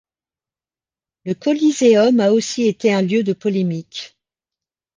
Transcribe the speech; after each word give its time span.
Le 1.25 1.35
Coliseum 1.35 2.19
a 2.21 2.31
aussi 2.31 2.63
été 2.63 2.91
un 2.91 3.03
lieu 3.03 3.21
de 3.23 3.33
polémique. 3.33 4.17